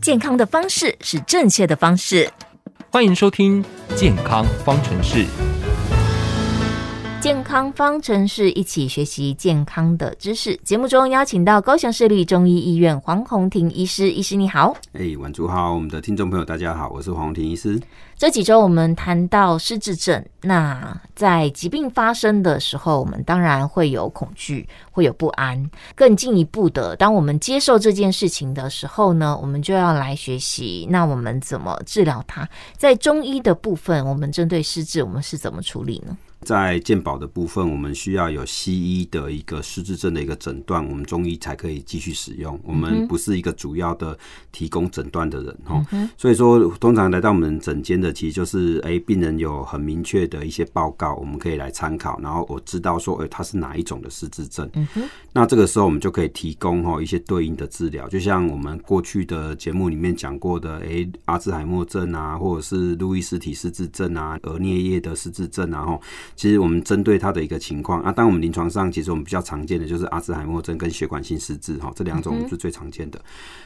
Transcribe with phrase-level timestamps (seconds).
[0.00, 2.30] 健康的方式是正确的方式。
[2.90, 3.62] 欢迎收听
[3.94, 5.24] 《健康方程式》。
[7.20, 10.56] 健康方程式，一起学习健康的知识。
[10.64, 14.74] 节目中邀请到高雄市立中医医院黄宏庭医师，医师你好。
[14.94, 17.78] 哎，晚主好，我们的听众朋友大家好，我是黄宏庭医师。
[18.16, 25.70] 这几周我们谈到失智症，那在疾病发生的时候，我们当然会有恐惧，会有不安。
[25.94, 32.48] 更进一步的，当我们接受这件事情的时候呢，我们就要来学习，那我们怎么治疗它？
[32.78, 36.16] 在中医的部分，我们针对失智，我们是怎么处理呢？
[36.42, 42.58] 在健保的部分，我们需要有西医的一个失智症的一个诊断，我们中医才可以继续使用。
[42.64, 44.18] 我们不是一个主要的
[44.50, 45.84] 提供诊断的人哈，
[46.16, 54.68] 所以说通常来到我们诊间的，其实就是哎，病人有很明确的一些报告，我们可以来参考，然后我知道说，哎，他是哪一种的失智症。
[55.32, 66.00] 那这个时候我们就可以提供哈一些对应的治疗，就像我们过去的节目里面讲过的，哎，阿兹海默症啊，或者是路易斯体失智症啊，额颞叶的失智症啊，哈。
[66.36, 73.22] 其实我们针对他的一个情况啊，当我们临床上其实我们比较常见的就是阿兹海默症跟血管性失智哈，这两种是最常见的，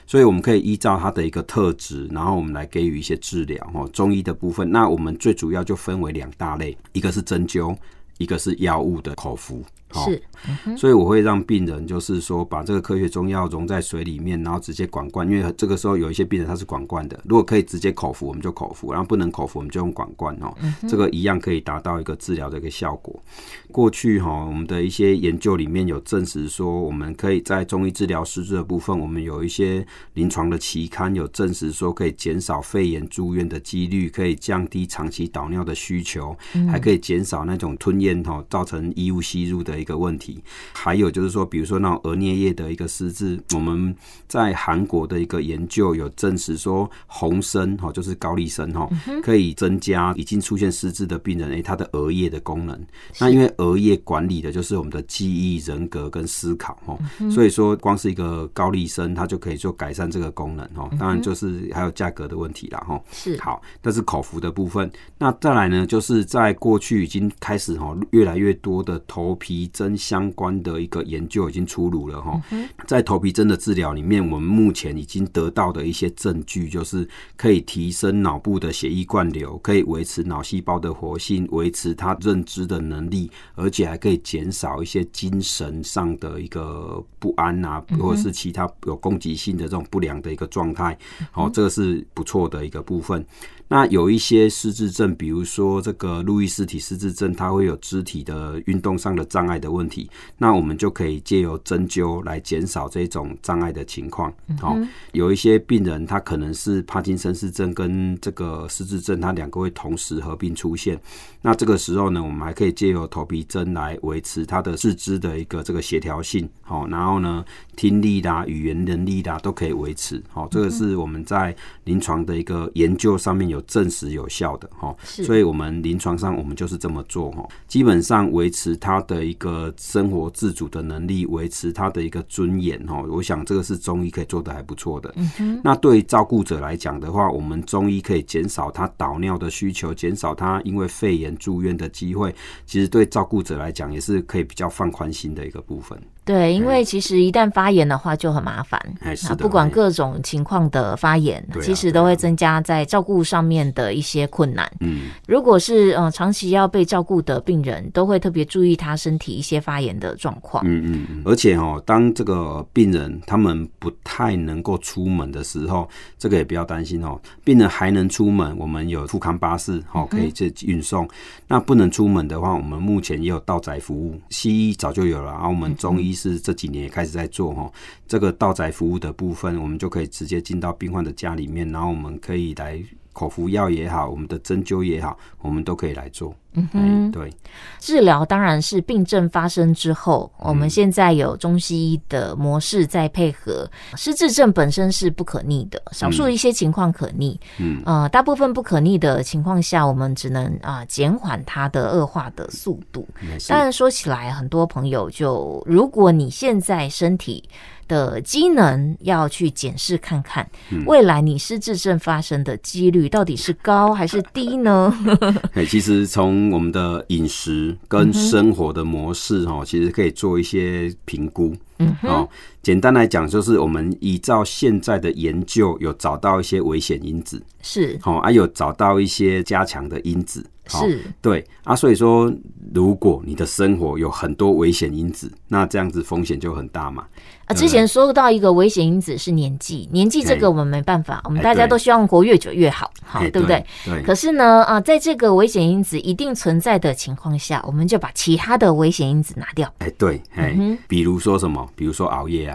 [0.07, 3.89] 所以我们可以依照他的一个特质，然后我们来给予一些治疗哈。
[3.93, 7.77] 中医的部分，那我们最主要就分为两大类，一个是针灸，
[8.19, 9.65] 一个是药物的口服。
[9.95, 10.23] 是、
[10.67, 15.29] 嗯，所以我会让病人就是说，把这个科学中药溶在水里面，然后直接管灌。
[15.29, 20.53] 因为这个时候有一些病人他是管灌的，如果可以直接口服，我们就口服；然后不能口服，我们就用管灌哦。
[20.89, 23.23] 这个一样可以达到一个治疗的一个效果。
[23.71, 36.37] 过去哈，我们的一些研究里面有证实说，我们可以在中医治疗失智的部分，我们有一些临床的期刊有证实说，可以减少肺炎住院的几率，可以降低长期导尿的需求，
[36.71, 43.95] 还可以减少那种吞咽哈造成异物吸入的一个问题，还有就是说，比如说那种额颞叶的一个失智，我们
[44.27, 48.89] 在韩国的一个研究有证实说，红参哈就是高丽参哈，
[49.23, 52.75] 可以增加已经出现失智的病人诶，他的额叶的功能。
[53.21, 56.99] 那因为额叶管理的就是我们的记忆、人格跟思考哈，
[57.31, 60.89] 所以说光是一个高丽参，它就可以做改善这个功能哈。
[60.99, 62.99] 当然就是还有价格的问题啦哈。
[63.13, 72.41] 是好，但是口服的部分，那再来呢，就是在过去已经开始哈，越来越多的头皮针相关的一个研究已经出炉了哈，
[72.87, 90.97] 在头皮针的治疗里面，我们目前已经得到的一些证据，就是可以提升脑部的血液灌流，可以维持脑细胞的活性，维持它认知的能力，而且还可以减少一些精神上的一个不安啊，或者是其他有攻击性的这种不良的一个状态。
[91.31, 93.25] 好，这个是不错的一个部分。
[93.67, 100.09] 那有一些失智症，比如说这个路易斯体失智症，它会有肢体的运动上的障碍的问题。
[100.39, 104.33] 那我们就可以借由针灸来减少这种障碍的情况。
[104.61, 104.77] 好，
[105.13, 111.01] 有一些病人他可能是帕金森氏症跟这个失智症，他两个会同时合并出现。
[111.43, 116.49] 那这个时候呢，我们还可以借由头皮针来维持他的四肢的一个这个协调性。
[116.63, 117.45] 好，然后呢，
[117.77, 120.23] 听力啦、语言能力啦都可以维持。
[120.31, 121.55] 好，这个是我们在
[121.85, 129.44] 临床的一个研究上面有证实有效的哈，所以我们临床上我们就是这么做哈，基本上维持他的一个
[129.77, 133.07] 生活自主的能力，维持他的一个尊严哦。
[133.11, 135.15] 我想这个是中医可以做的还不错的。
[135.39, 135.61] 嗯。
[135.63, 142.35] 那对照顾者来讲的话，我们中医可以减少他导尿的需求，减少他因为肺炎住院的机会。
[142.67, 146.01] 其实对照顾者来讲也是可以比较放宽心的一个部分。
[146.25, 148.81] 对，因为其实一旦发炎的话就很麻烦。
[149.01, 154.71] 啊，不管各种情况的发炎，其实都会增加在照顾上面的一些困难。
[154.81, 160.65] 嗯，如果是呃长期要被照顾的病人，都会特别注意他身体一些发炎的状况。
[160.67, 161.23] 嗯嗯嗯。
[161.27, 165.87] 而且哦，当这个病人他们不太能够出门的时候，
[166.19, 167.21] 这个也不要担心哦。
[167.45, 171.07] 病人还能出门，我们有富康巴士哦，可以去运送。
[171.47, 174.19] 那不能出门的话，我们目前也有到宅服务。
[174.31, 177.71] 西医早就有了，然后我们中医是这几年也开始在做哈。
[178.07, 182.83] 这个道宅服务的部分，我们就可以直接进到病患的家里面，然后我们可以来。
[183.15, 186.35] 口服药也好，我们的针灸也好，我们都可以来做。
[186.55, 187.33] 嗯哼，对，
[187.79, 193.69] 治疗当然是病症发生之后，我们现在有中西医的模式在配合。
[193.97, 197.39] 失智症本身是不可逆的，少数一些情况可逆。
[197.59, 203.07] 嗯，呃，大部分不可逆的情况下，我们只能啊减缓它的恶化的速度。
[203.49, 207.43] 当然说起来，很多朋友就如果你现在身体
[207.87, 210.49] 的机能要去检视看看，
[210.87, 214.93] 未来你失智症发生的几率到底是高还是低呢？
[215.53, 221.55] 哎，其实从我们的饮食跟生活的模式哈，其实可以做一些评估。
[221.79, 222.29] 嗯，哦，
[222.65, 232.33] 简单来讲，就是我们依照现在的研究，有找到一些危险因子，是，哦，啊，有找到一些加强的因子，是，对，啊，所以说，
[232.75, 237.05] 如果你的生活有很多危险因子，那这样子风险就很大嘛。
[237.47, 243.63] 啊，之前说到一个危险因子是年纪，年纪这个我们没办法，我们大家都希望活越久越好，好，对不对？
[243.85, 244.03] 对。
[244.03, 249.71] 可是呢，啊，在这个危险因子一定存在的情况下，我们就把其他的危险因子拿掉。
[249.81, 250.57] 哎，对，哎，
[250.89, 251.69] 比如说什么？
[251.77, 252.54] 比如说熬夜啊，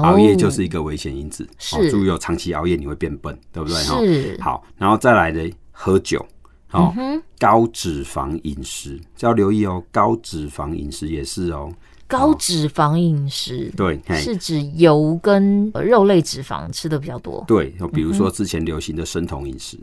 [0.00, 1.46] 熬夜就是一个危险因子。
[1.58, 1.90] 是。
[1.90, 3.78] 注意哦，长期熬夜你会变笨，对不对？
[3.78, 4.38] 是。
[4.40, 6.24] 好，然后再来的喝酒，
[6.70, 6.94] 哦，
[7.38, 11.72] 高脂肪饮食，要留意哦，高脂肪饮食也是哦。
[12.06, 17.42] 高脂肪饮食，哦，对，是指油跟肉类脂肪吃的比较多。
[17.48, 19.78] 对，比如说之前流行的生酮饮食，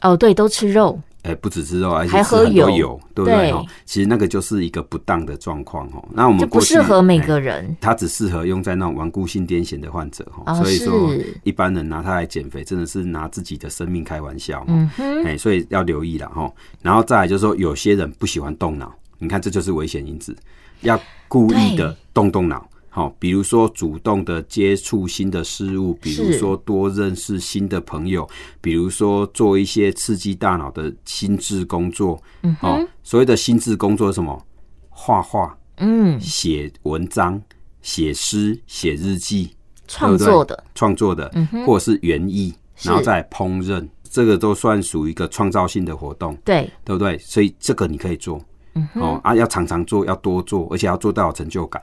[0.00, 0.12] 嗯。
[0.12, 0.98] 哦，对，都吃肉。
[1.26, 3.52] 哎，不只是肉，而且还喝油，对不对？
[3.84, 6.04] 其实那个就是一个不当的状况哦。
[6.12, 10.54] 那我们不适合每个人，它只适合用在那种顽固性癫痫的患者哈。
[10.54, 11.12] 所以说，
[11.42, 14.64] 一般人拿它来减肥，真的是拿自己的生命开玩笑。
[14.68, 16.50] 嗯哼，哎，所以要留意了哈。
[16.80, 20.36] 然后再来就是说，有些人不喜欢动脑，你看这就是危险因子。
[20.82, 28.26] 要故意的动动脑，好，比如说主动的接触新的事物，比如说多认识新的朋友，
[28.58, 32.18] 比如说做一些刺激大脑的心智工作。
[32.40, 34.42] 嗯，好，所谓的心智工作是什么？
[34.88, 37.38] 画画，嗯，写文章、
[37.82, 39.50] 写诗、写日记，
[39.86, 41.30] 创作的，创作的，
[41.66, 47.18] 或者是园艺，然后再烹饪，这个都算属于一个创造性的活动，对，对不对？
[47.18, 48.40] 所以这个你可以做。
[48.72, 51.82] 嗯哦啊，要常常做，要多做，而且要做到有成就感，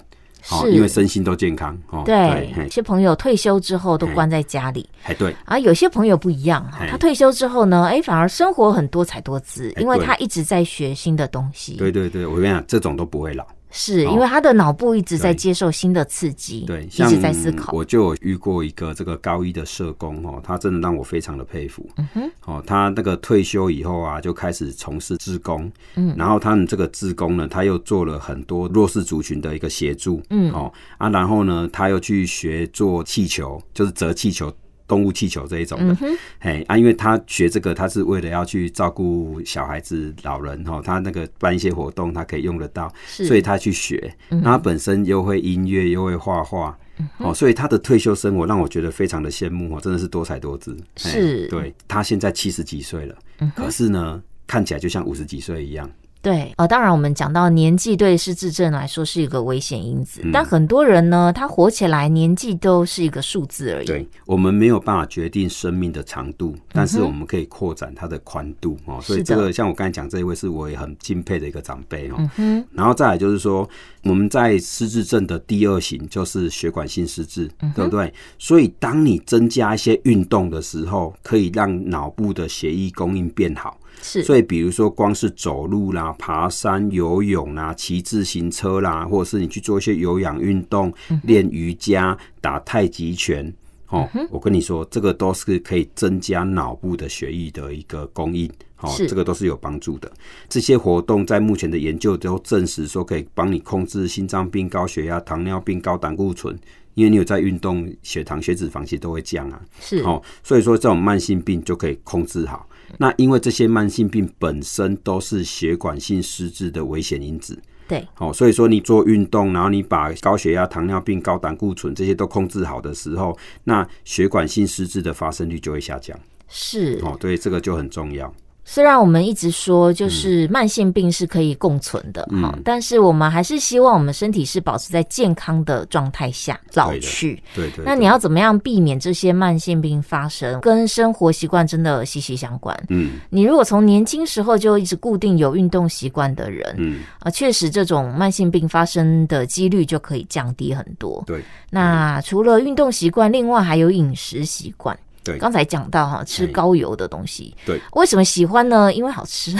[0.52, 1.78] 哦，因为身心都健康。
[1.90, 11.76] 哦，对，有些朋友退休之后都关在家里，哎，对啊，有些朋友不一样，他退休之后呢，哎，反而生活很多彩多姿，因为他一直在学新的东西。
[11.76, 13.46] 对对对，我跟你讲，这种都不会老。
[13.76, 17.74] 是因为他的脑部一直在接受新的刺激，对，一直在思考。
[17.74, 21.90] 我就有遇过一个这个高一的社工哦，他真的让我非常的佩服。
[21.98, 25.72] 嗯哼，哦，他那个退休以后啊，就开始从事志工。
[25.96, 30.22] 嗯，然后他们这个志工呢，他又做了很多弱势族群的一个协助。
[30.30, 34.54] 嗯，哦啊，然后呢，他又去学做气球，就是折气球。
[34.94, 35.98] 动物气球这一种的，
[36.38, 44.16] 哎、嗯、啊，因为他学这个，他是为了要去照顾小孩子、老人哈，他那个办一些活动，他可以用得到，所以他去学。
[44.30, 46.78] 那、嗯、他本身又会音乐，又会画画，
[47.18, 50.78] 哦、嗯，所以他的退休生活让我觉得非常的羡慕哦，真的是多才多姿。
[50.96, 53.16] 是，对，他现在七十几岁了，
[53.56, 55.90] 可是呢，看起来就像五十几岁一样。
[56.24, 63.86] 对，呃，当然，我们讲到年纪对失智症来说是一个危险因子，嗯，但很多人呢，他活起来年纪都是一个数字而已。
[63.86, 69.02] 对，我们没有办法决定生命的长度，但是我们可以扩展它的宽度哦。
[69.02, 72.30] 所以这个像我刚才讲这一位，是我也很敬佩的一个长辈哦。
[72.38, 73.70] 嗯，然后再来就是说，
[74.04, 78.14] 我们在失智症的第二型就是血管性失智，嗯，对不对？
[78.40, 83.78] 所以当你增加一些运动的时候，可以让脑部的血液供应变好。
[84.02, 90.94] 是，所以比如说，光是走路啦、爬山、游泳啦、骑自行车啦，或者是你去做一些有氧运动、
[91.24, 93.54] 练、嗯、瑜伽、打太极拳，
[93.88, 98.50] 哦、嗯，我跟你说，这个都是可以增加脑部的血液的一个供应，
[98.80, 100.12] 哦，这个都是有帮助的。
[100.50, 106.58] 这些活动在目前的研究都证实说，可以帮你控制心脏病、高血压、糖尿病、高胆固醇，
[106.96, 109.62] 因为你有在运动，血糖、血脂肪其实都会降啊。
[109.80, 112.68] 是，哦，所以说这种慢性病就可以控制好。
[112.98, 126.18] 那因为这些慢性病本身都是血管性失智的危险因子，对，好，所以说你做运动，然后你把高血压、糖尿病、高胆固醇这些都控制好的时候，那血管性失智的发生率就会下降。
[126.48, 128.32] 是，哦，对，这个就很重要。
[128.66, 137.42] 虽然我们一直说就是慢性病是可以共存的哈、嗯，但是我们还是希望我们身体是保持在健康的状态下老去。
[137.54, 137.86] 对对，对。
[137.86, 140.62] 那你要怎么样避免这些慢性病发生？
[140.62, 142.78] 跟生活习惯真的息息相关。
[142.90, 143.20] 嗯。
[143.30, 151.22] 你如果从年轻时候就一直固定有运动习惯的人，嗯啊，确实这种慢性病发生的几率就可以降低很多。
[151.28, 151.44] 对。
[151.70, 154.98] 那除了运动习惯，另外还有饮食习惯。
[155.24, 157.56] 对，刚才讲到哈，吃高油的东西。
[157.66, 158.94] 对，为什么喜欢呢？
[158.94, 159.56] 因为好吃。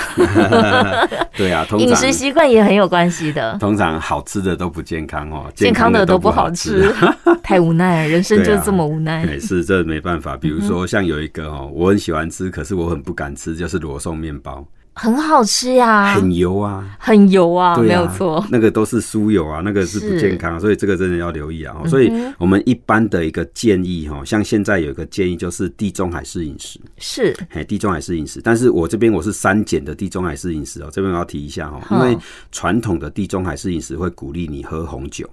[1.38, 3.58] 对啊，饮食习惯也很有关系的。
[3.60, 6.94] 通常好吃的都不健康哦，健康的都不好吃，
[7.42, 9.26] 太无奈，人生就这么无奈。
[9.26, 10.36] 对，是这没办法。
[10.36, 14.66] 比如说像有一个哦，我很喜欢吃，可是我很不敢吃，就是罗宋面包。
[14.96, 21.76] 很好吃呀，很油啊，很油啊，啊，没有错，那个都是酥油啊，那个是不健康，所以这个真的要留意啊。
[21.88, 28.40] 所以我们一般的一个建议哈，像现在有一个建议就是地中海式饮食，是，哎，地中海式饮食。
[28.44, 32.18] 但是我这边我是删减的地中海式饮食哦，这边我要提一下哈，因为
[32.52, 35.28] 传统的地中海式饮食会鼓励你喝红酒。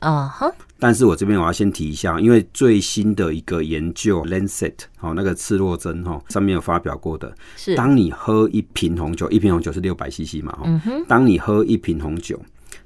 [0.00, 0.52] 啊哈！
[0.78, 12.38] 但是我这边我要先提一下，因为最新的一个研究《Lancet》哦，那个刺络针哈上面有发表过的，是当你喝一瓶红酒，一瓶红酒是六百 CC 嘛哈，当你喝一瓶红酒，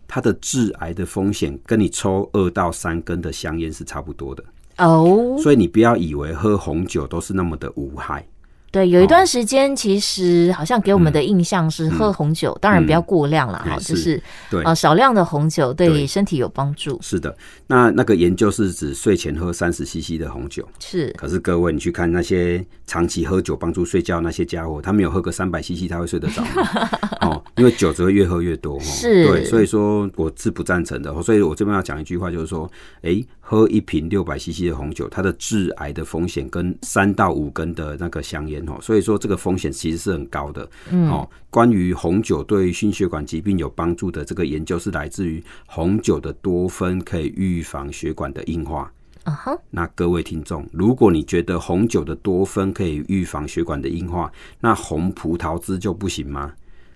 [0.06, 4.44] 它的致癌的风险跟你抽二到三根的香烟是差不多的
[4.78, 8.24] 哦，所以你不要以为喝红酒都是那么的无害。
[8.72, 16.96] 对，有一段时间，其实好像给我们的印象是喝红酒，嗯、当然不要过量了哈，嗯、就是对啊，少量的红酒对身体有帮助。
[17.02, 17.36] 是的，
[17.66, 21.12] 那那个研究是指睡前喝三十 CC 的红酒，是。
[21.16, 26.88] 可是各位，你去看那些长期喝酒帮助睡觉那些家伙，他没有喝个三百 CC，他会睡得着吗？
[27.22, 29.26] 哦，因为酒只会越喝越多，是。
[29.26, 31.10] 对，所以说我是不赞成的。
[31.22, 32.70] 所以我这边要讲一句话，就是说，
[33.02, 33.20] 哎。
[33.50, 40.70] 喝一瓶六百 CC 的红酒，它的致癌的风险跟三到五根的那个香烟哦，所以说这个风险其实是很高的。
[40.88, 48.88] 嗯，哦，关于红酒对心血管疾病有帮助的这个研究是来自于红酒的多酚可以预防血管的硬化。
[49.24, 54.30] 啊哈，那各位听众，如果你觉得红酒的多酚可以预防血管的硬化，
[54.60, 56.52] 那红葡萄汁就不行吗？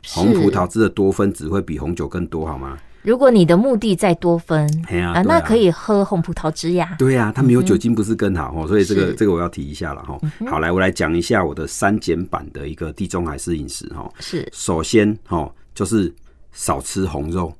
[0.06, 2.78] 红葡萄汁的多酚只会比红酒更多，好吗？
[3.04, 6.96] 如果你的目的再多分，啊，啊，那可以喝红葡萄汁呀。
[6.99, 8.62] 对呀，啊，它没有酒精不是更好哦？
[8.62, 10.18] 嗯、所以这个这个我要提一下了哈。
[10.46, 14.11] 好，来我来讲一下我的删减版的一个地中海式饮食哈。
[14.20, 16.11] 是，首先哈就是
[16.52, 17.52] 少吃红肉，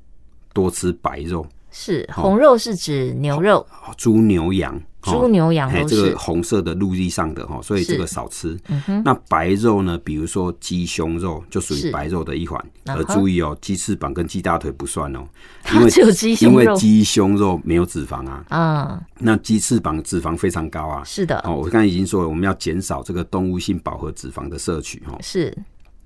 [0.51, 1.45] 多吃白肉。
[1.69, 3.63] 是，红肉是指牛肉、
[3.97, 4.81] 猪牛羊。
[5.11, 8.57] 猪牛羊都是这个红色的陆地上的哈，所以这个少吃。
[9.03, 9.97] 那白肉呢？
[10.03, 12.63] 比如说鸡胸肉就属于白肉的一环。
[12.87, 15.27] 而注意哦，鸡翅膀跟鸡大腿不算哦，
[15.73, 15.91] 因为
[16.39, 18.45] 因为鸡胸肉没有脂肪啊。
[18.49, 21.03] 啊，那鸡翅膀脂肪非常高啊。
[21.03, 21.39] 是的。
[21.45, 25.17] 哦，我刚才已经说了，我们要减少这个动物性饱和脂肪的摄取哈。
[25.21, 25.55] 是，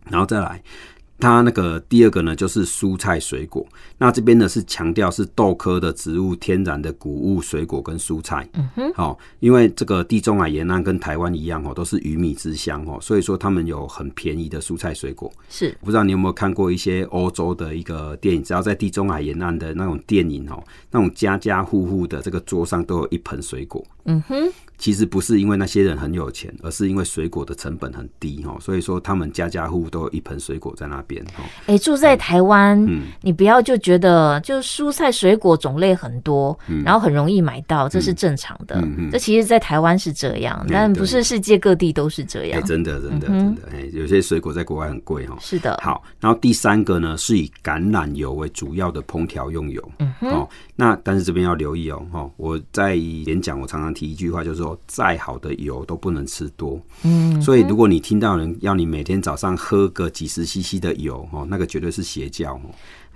[0.09, 0.61] 然后再来。
[1.19, 3.65] 它那个第二个呢，就是蔬菜水果。
[3.97, 8.47] 那这边呢是强调是豆科的植物、天然的谷物、水果跟蔬菜。
[8.53, 15.31] 嗯哼，好，因为这个地中海沿岸跟台湾一样哦，都是鱼米之乡哦，所以说他们有很便宜的蔬菜水果。
[15.49, 18.43] 是，不知道你有没有看过一些欧洲的一个电影？
[18.43, 23.85] 只要在地中海沿岸的那种电影哦，那种家家户户的这个桌上都有一盆水果。
[24.05, 24.35] 嗯哼。
[24.79, 31.43] 其实不是因为那些人很有钱，而是因为水果的成本很低哦，所以说他们家家户户都有一盆水果在那边哈。
[31.65, 38.75] 哎，住在台湾，嗯，你不要就觉得就蔬菜水果种类很多，嗯，然后很容易买到，这是正常的。
[38.77, 42.59] 嗯嗯，这其实，在台湾是这样，但不是世界各地都是这样。
[42.59, 45.37] 哎，真的，真的，真的，哎，有些水果在国外很贵哦。
[45.41, 45.77] 是的。
[45.83, 49.91] 好，然后第三个呢，是以橄榄油为主要的烹调用油。
[49.99, 50.47] 嗯哼。
[50.75, 62.61] 那但是这边要留意哦，哈，我在演讲我常常提一句话，就是说再好的油都不能吃多，嗯，所以如果你听到人要你每天早上喝个几十 CC 的油，哦，那个绝对是邪教哦，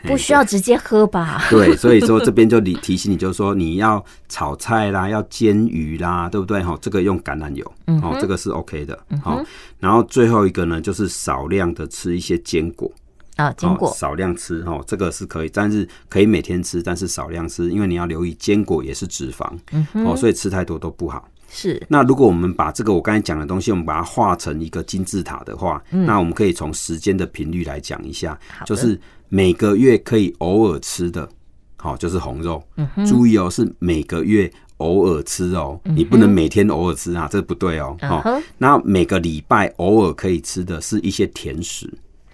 [0.03, 1.45] 不需要直接喝吧？
[1.49, 6.63] 对，所以说这边就提提醒你，就是说你要炒菜啦，要煎鱼啦，对不对？
[6.63, 7.65] 哈，这个用橄榄油，
[8.01, 9.43] 哦，这个是 OK 的，好，
[9.79, 12.91] 然后最后一个呢，就是少量的吃一些坚果。
[13.35, 21.27] 啊，坚果少量吃哦，这个是可以，但是可以每天吃，但是少量吃，因为你要留意坚果也是脂肪，嗯哼，哦，所以吃太多都不好。
[21.53, 21.81] 是。
[21.87, 31.29] 那如果我们把这个我刚才讲的东西，我们把它画成一个金字塔的话，嗯、那我们可以从时间的频率来讲一下，就是每个月可以偶尔吃的，
[31.77, 32.61] 好，就是红肉。
[32.75, 33.05] 嗯。
[33.05, 37.95] 注意哦，是每个月偶尔吃哦，嗯、你不能每天偶尔吃啊，这不对哦。
[38.01, 38.23] 好、
[38.57, 41.87] 那每个礼拜偶尔可以吃的是一些甜食。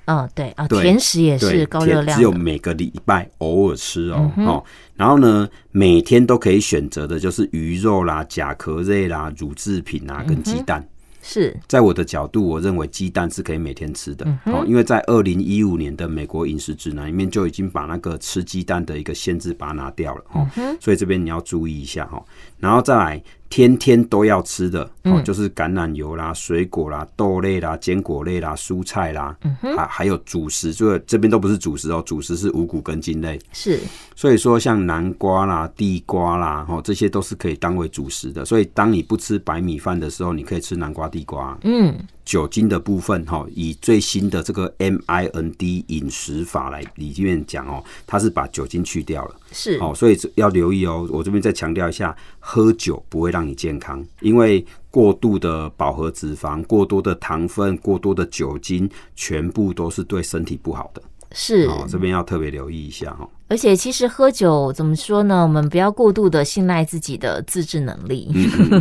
[0.10, 4.64] 嗯，对啊，甜食也是高热量，只有每个礼拜偶尔吃哦，哦，
[4.96, 10.84] 然后呢，每天都可以选择的就是鱼肉啦、甲壳类啦、乳制品啊，跟鸡蛋。
[11.22, 20.48] 是，在我的角度，我认为鸡蛋是可以每天吃的，哦，因为在二零一五年的美国饮食指南里面就已经把那个吃鸡蛋的一个限制把它拿掉了，哦，
[20.80, 22.24] 所以这边你要注意一下哈，
[22.58, 23.22] 然后再来。
[23.50, 29.36] 天天都要吃的哦，就是橄榄油啦、水果啦、豆类啦、坚果类啦、蔬菜啦，
[29.76, 33.40] 还还有主食，就这边都不是主食哦，主食是五谷根茎类。
[33.52, 33.80] 是，
[34.16, 38.46] 所以说像南瓜啦、地瓜啦，哦，这些都是可以当为主食的。
[38.46, 41.58] 所以当你不吃白米饭的时候，你可以吃南瓜、地瓜。
[41.64, 41.98] 嗯。
[42.26, 51.10] 酒精的部分，哈，以最新的这个 MIND 饮食法来里面讲哦，它是把酒精去掉了，是哦，所以要留意哦。
[51.12, 61.02] 我这边再强调一下，喝酒不会让让你健康，因为过度的饱和脂肪、过多的糖分、过多的酒精，全部都是对身体不好的。
[61.32, 63.26] 是，哦，这边要特别留意一下哈。
[63.50, 65.42] 而且，其实喝酒怎么说呢？
[65.42, 68.32] 我们不要过度的信赖自己的自制能力。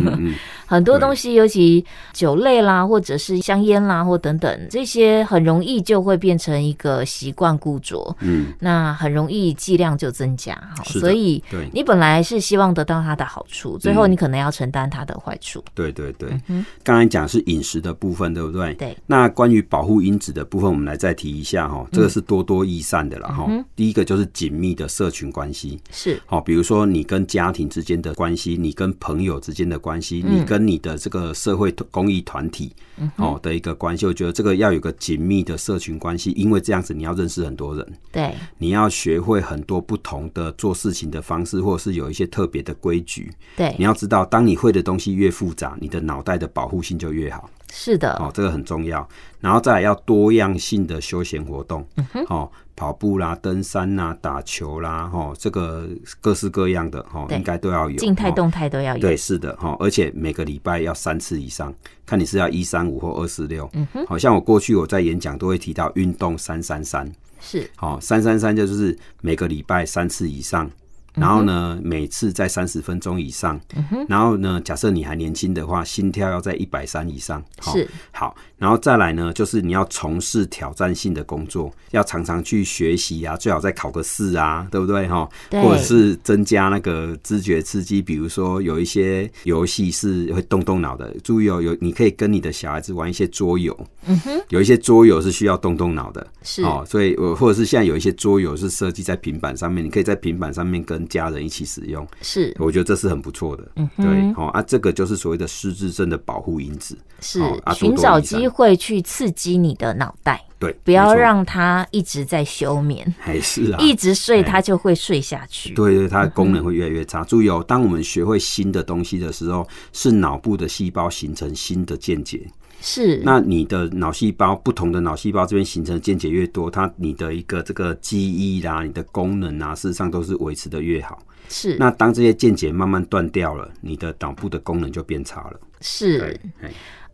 [0.67, 1.83] 很多东西，尤其
[2.13, 8.15] 酒类啦，或者是香烟啦，或等等这些，很容易就会变成一个习惯固着。
[8.19, 10.53] 嗯，那很容易剂量就增加。
[10.77, 15.63] 好，所以你本来是希望得到它的好处，最后你可能要承担它的坏处。
[15.73, 18.75] 对对对，嗯、刚才讲是饮食的部分，对不对？
[18.75, 18.95] 对。
[19.07, 21.83] 那关于保护因子的部分，我们来再提一下哈。
[21.91, 23.47] 这个是多多益善的了哈。
[23.49, 25.79] 嗯、第一个就是紧密的社群关系。
[25.91, 26.21] 是。
[26.25, 32.75] 好，比如说你跟家庭之间的关系，你跟朋友之间的关系，你跟你的这个社会公益团体
[33.15, 47.49] 哦的一个关系，我觉得这个要有个紧密的社群关系，因为这样子你要认识很多人，对，你要学会很多不同的做事情的方式，或者是有一些特别的规矩，对，你要知道，当你会的东西越复杂，你的脑袋的保护性就越好。
[47.71, 49.07] 是的，哦，这个很重要。
[49.39, 55.85] 然后再来要多样性的休闲活动，嗯哼，哦，跑步啦、登山啦、打球啦，哦，这个
[56.21, 59.01] 各式各样的，哦，应该都要有，静态、动态都要有。
[59.01, 61.73] 对，是的，哈，而且每个礼拜要三次以上，
[62.05, 70.71] 看你是要一三五或二四六，嗯哼，好像我过去我在演讲都会提到运动三三三，是，好，三三三就是每个礼拜三次以上。
[71.15, 73.59] 然后呢，每次在三十分钟以上。
[73.75, 77.43] 嗯然后呢，假设你还年轻的话，心跳要在一百三以上。
[77.61, 85.27] 是好，然后再来呢，就是你要从事挑战性的工作，要常常去学习啊，最好再考个试啊，对不对哈？
[85.51, 91.15] 或者是增加那个知觉刺激，比如说有一些游戏是会动动脑的。
[91.23, 93.75] 注意哦，有你可以跟你的小孩子玩一些桌游。
[94.05, 96.27] 嗯哼，有一些桌游是需要动动脑的。
[96.43, 103.71] 是哦，所以我或者是现在有一些桌游是设计在平板上面，你可以在平板上面跟家人一起使用，是，我觉得这是很不错的。
[103.75, 117.23] 嗯，对，好啊，这个就是所谓的失智症的保护因子，是啊寻找机会去刺激你的脑袋，对，不要让它一直在休眠，还是啊，一直睡它就会睡下去，对对，它的功能会越来越差。
[117.23, 122.45] 注意哦，当我们学会新的东西的时候，是脑部的细胞形成新的见解。
[122.81, 131.21] 是，那你的脑细胞，不同的脑细胞这边形成的见解越多，它你的一个这个记忆啦，你的功能啊，事实上都是维持的越好。
[131.49, 135.59] 是，那当这些见解慢慢断掉了，你的脑部的功能就变差了。
[135.81, 136.39] 是。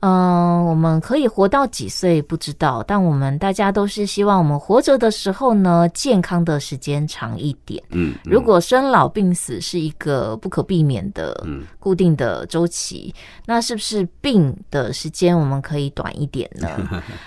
[0.06, 7.82] 嗯、呃，我们可以活到几岁不知道，但我们大家都是希望我们活着的时候呢，健康的时间长一点。
[7.90, 11.44] 嗯，嗯，如果生老病死是一个不可避免的、
[11.80, 16.70] 固定的周期，嗯、那是不是病的时间我们可以短一点呢？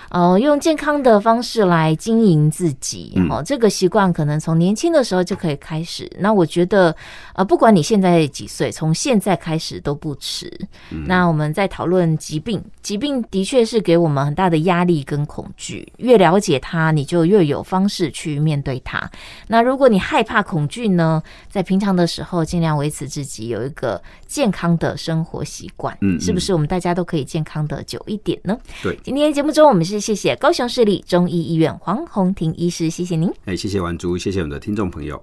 [0.09, 6.09] 呃， 用健康的方式来经营自己，哦，这个习惯可能从年轻的时候就可以开始。
[6.17, 6.95] 那我觉得，
[7.33, 10.49] 呃，不管你现在几岁，从现在开始都不迟。
[10.91, 12.63] 嗯、那我们在讨论疾病。
[12.81, 19.09] 疾病的确是给我们很大的压力跟恐惧，越了解它，你就越有方式去面对它。
[19.47, 28.57] 那如果你害怕恐惧呢，在平常的时候尽量维持自己有一个健康的生活习惯，嗯，嗯，是不是我们大家都可以健康的久一点呢？
[28.81, 33.31] 对，今天节目中我们是谢谢高雄市立中医医院黄宏庭医师，谢谢您。
[33.45, 35.21] 哎，谢谢婉珠，谢谢我们的听众朋友。